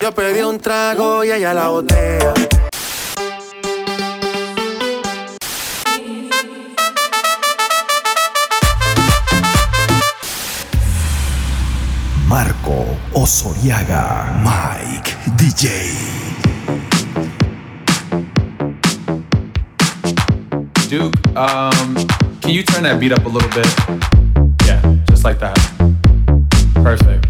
[0.00, 2.32] Yo pedí un trago y ella la botella.
[12.26, 15.68] Marco Osoriaga, Mike DJ.
[20.88, 21.94] Duke, um,
[22.40, 23.68] can you turn that beat up a little bit?
[24.64, 25.58] Yeah, just like that.
[26.82, 27.29] Perfect.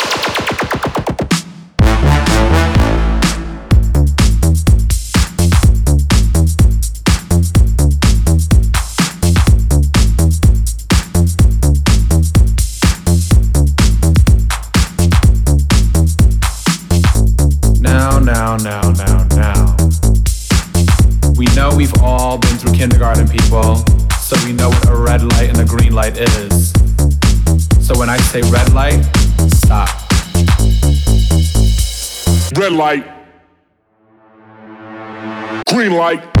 [18.63, 19.75] Now, now, now.
[21.35, 23.77] We know we've all been through kindergarten, people,
[24.19, 26.71] so we know what a red light and a green light is.
[27.81, 29.01] So when I say red light,
[29.47, 29.89] stop.
[32.55, 33.07] Red light.
[35.67, 36.40] Green light.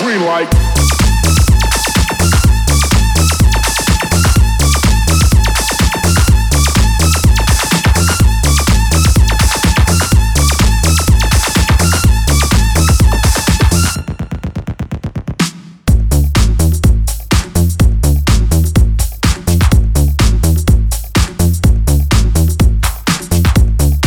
[0.00, 0.48] Green light.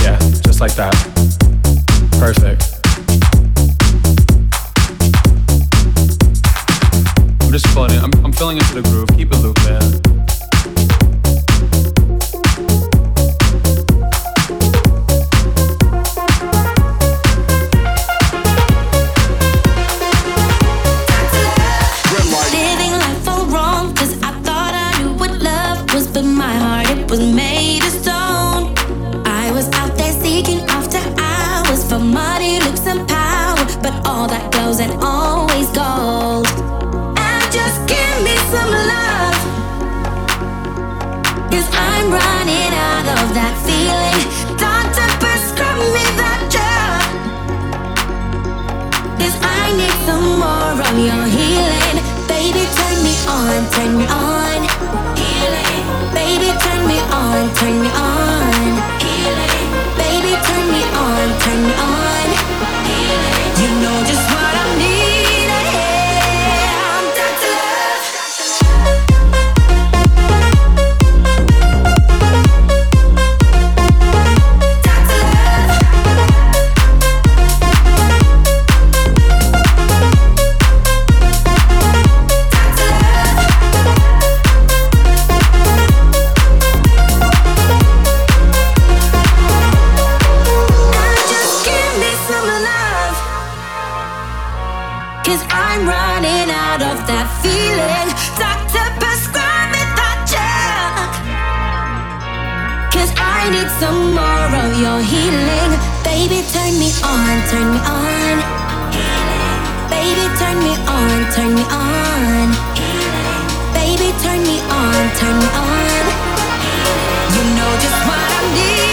[0.01, 1.12] Yeah, just like that.
[8.43, 9.07] Filling into the groove.
[9.15, 9.62] Keep it loop
[106.83, 108.35] me on, turn me on.
[109.89, 112.47] Baby, turn me on, turn me on.
[113.73, 116.03] Baby, turn me on, turn me on.
[117.35, 118.92] You know just what I need.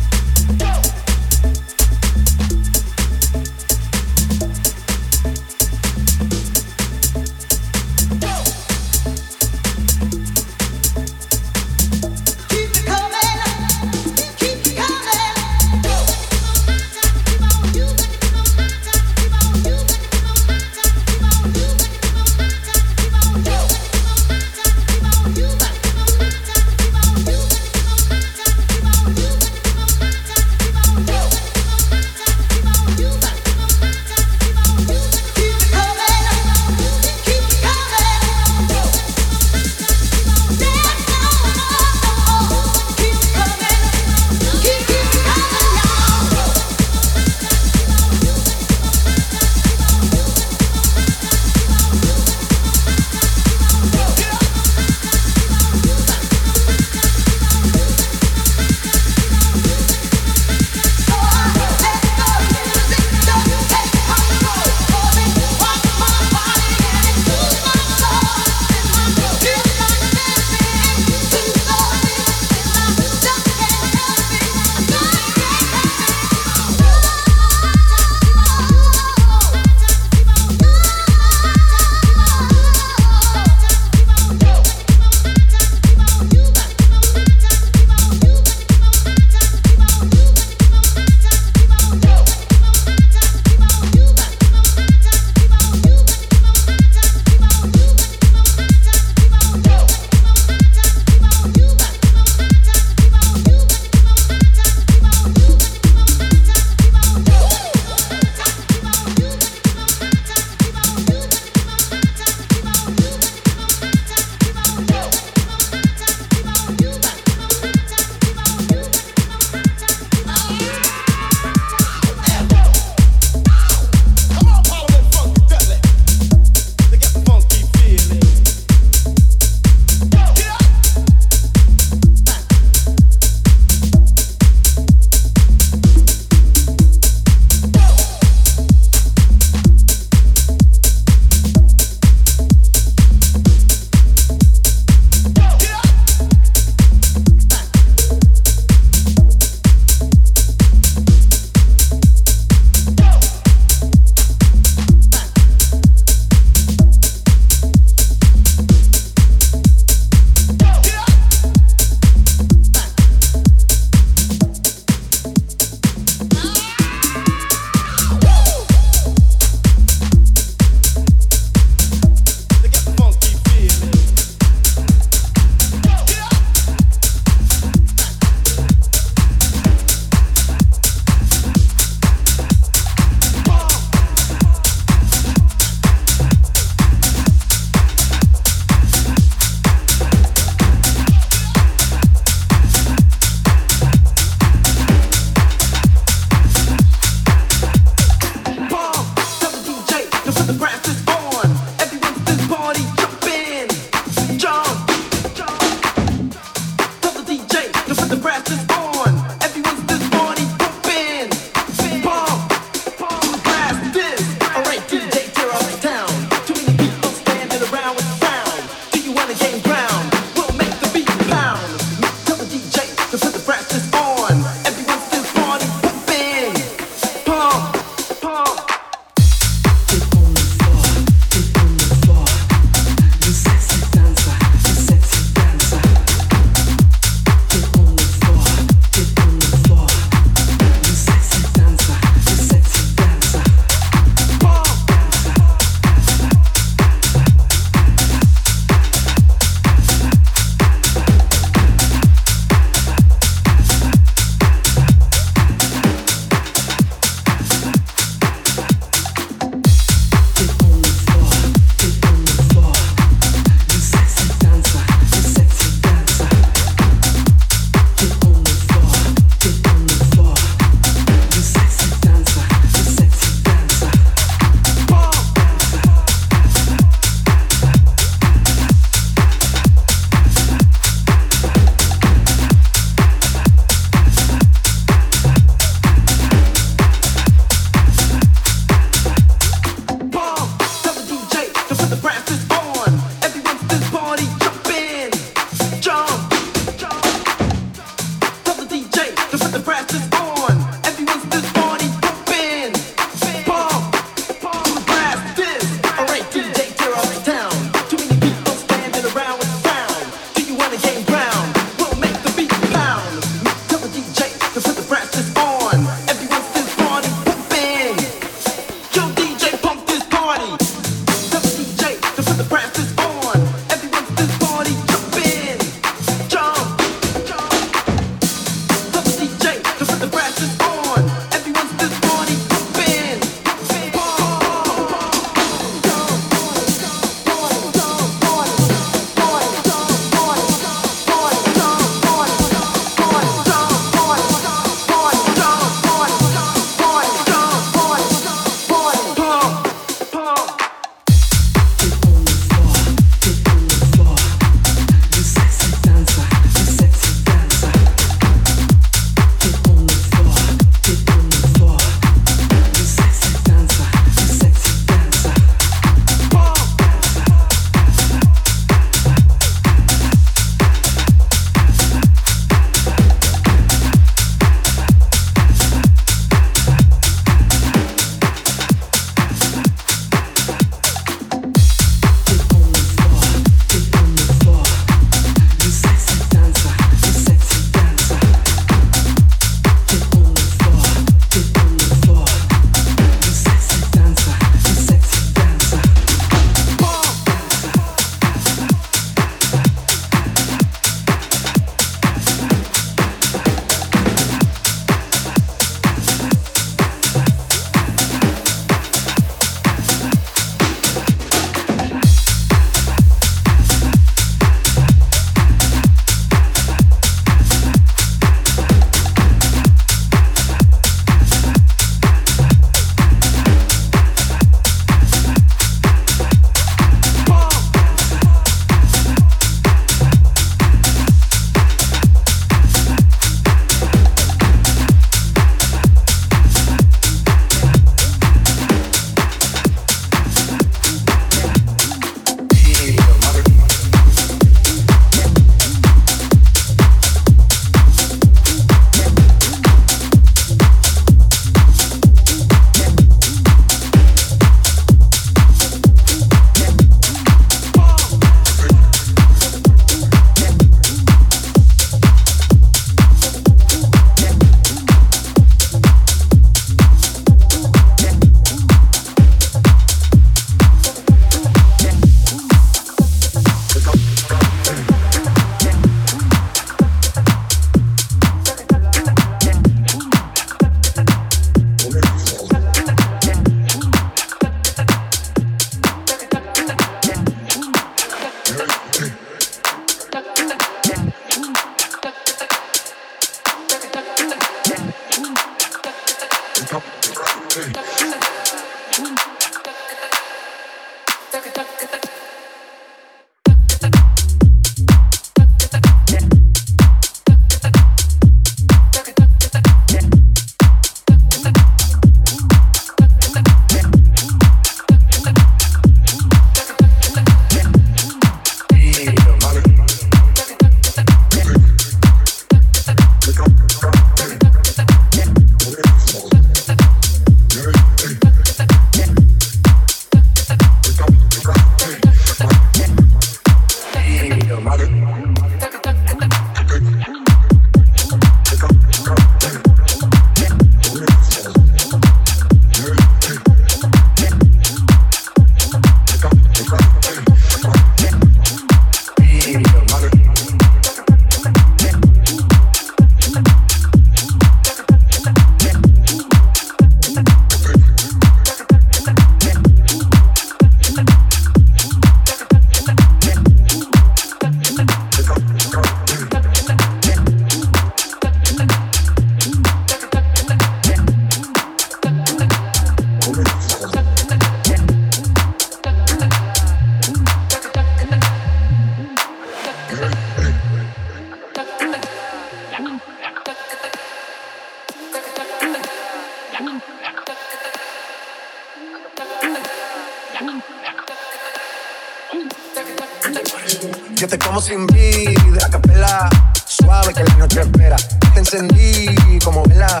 [594.80, 596.28] envidia, capela,
[596.66, 597.96] suave que la noche espera.
[598.32, 600.00] Te encendí como vela,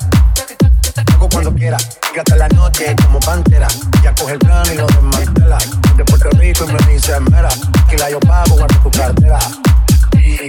[1.12, 1.76] hago cuando quiera.
[2.14, 3.68] Gata la noche como pantera,
[4.02, 5.58] ya coge el plano y lo desmantela.
[5.96, 7.50] De Puerto Rico y me dice, mera,
[7.88, 9.38] que la yo pago, guardo tu cartera.
[10.14, 10.48] Y,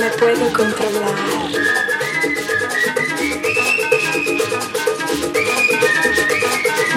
[0.00, 1.14] Me puedo controlar.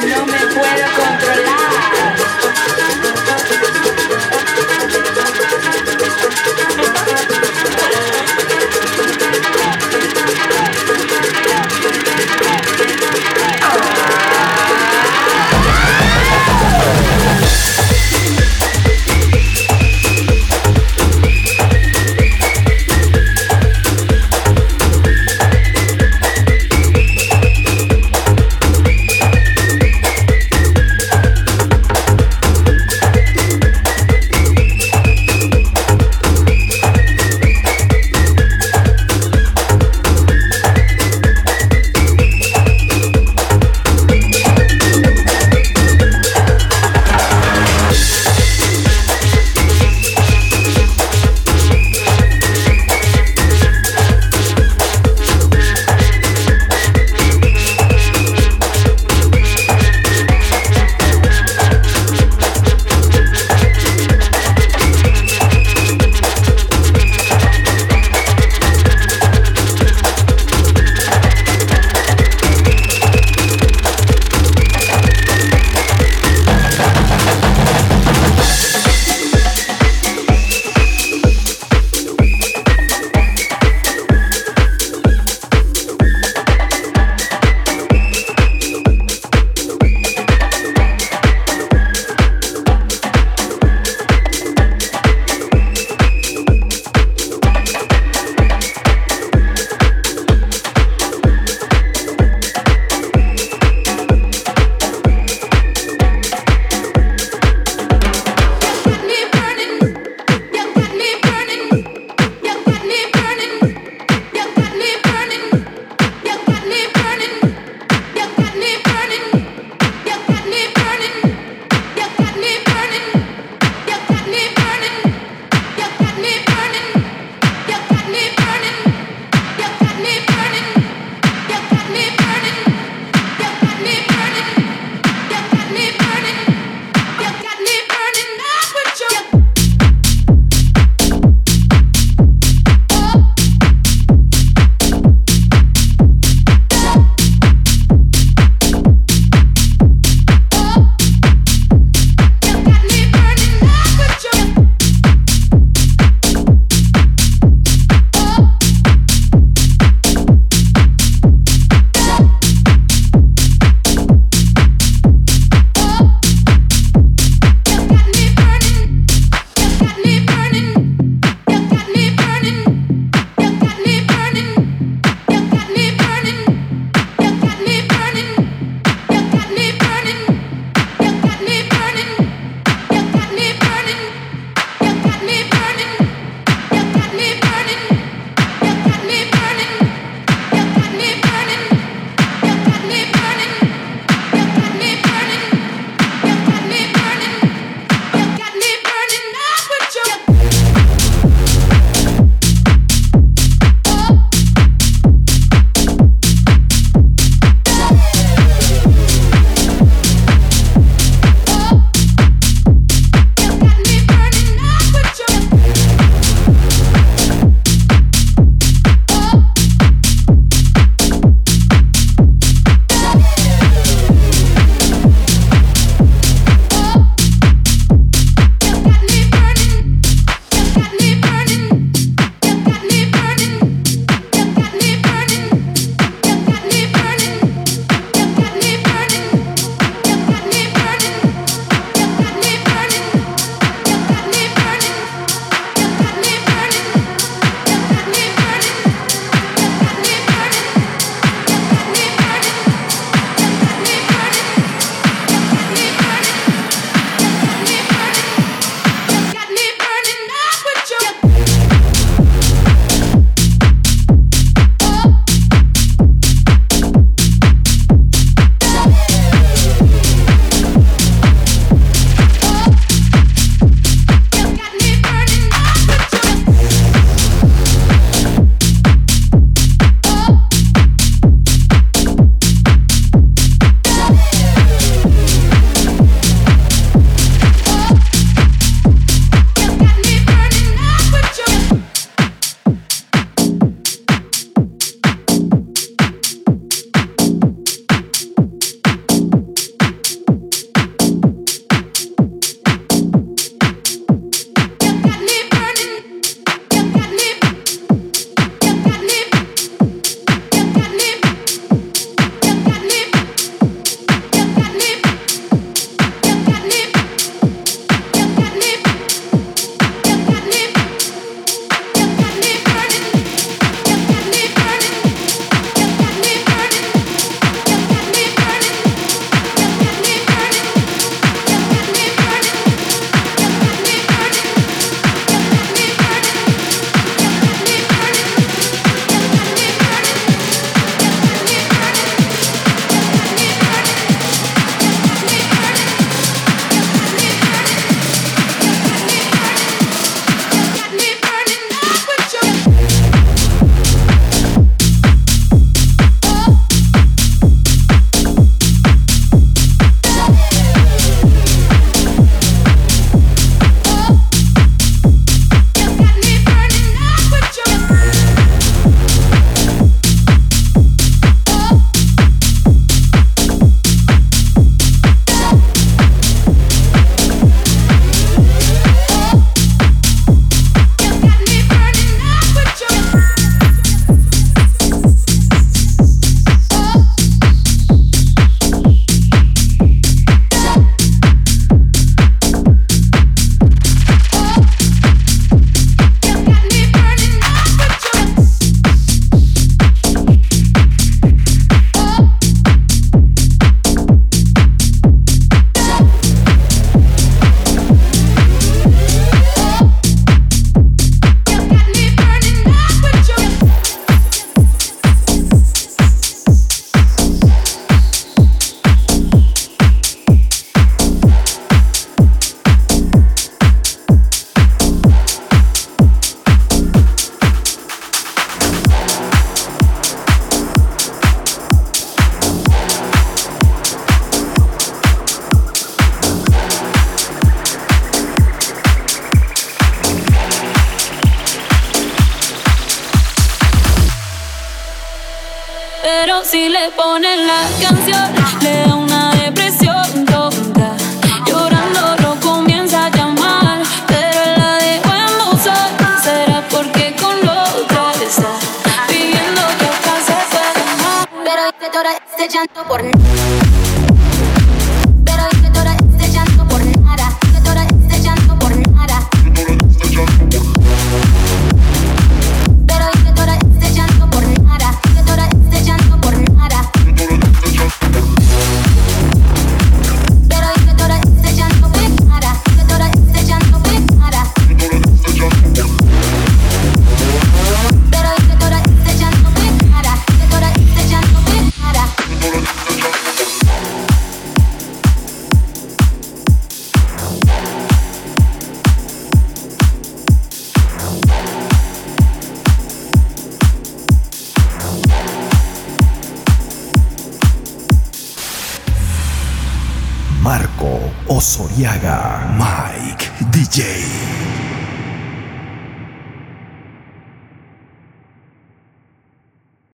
[0.08, 1.53] No me puedo controlar.